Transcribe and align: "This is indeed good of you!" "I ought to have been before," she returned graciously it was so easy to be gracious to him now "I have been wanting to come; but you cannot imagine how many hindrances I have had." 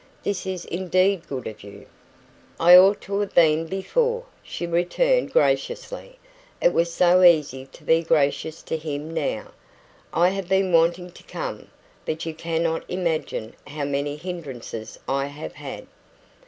"This 0.23 0.47
is 0.47 0.65
indeed 0.65 1.27
good 1.27 1.45
of 1.45 1.61
you!" 1.63 1.85
"I 2.59 2.75
ought 2.75 3.01
to 3.01 3.19
have 3.19 3.35
been 3.35 3.67
before," 3.67 4.23
she 4.41 4.65
returned 4.65 5.31
graciously 5.31 6.17
it 6.59 6.73
was 6.73 6.91
so 6.91 7.21
easy 7.21 7.67
to 7.67 7.83
be 7.83 8.01
gracious 8.01 8.63
to 8.63 8.77
him 8.77 9.13
now 9.13 9.51
"I 10.11 10.29
have 10.29 10.49
been 10.49 10.73
wanting 10.73 11.11
to 11.11 11.21
come; 11.25 11.67
but 12.03 12.25
you 12.25 12.33
cannot 12.33 12.83
imagine 12.89 13.53
how 13.67 13.83
many 13.85 14.15
hindrances 14.15 14.97
I 15.07 15.27
have 15.27 15.53
had." 15.53 15.85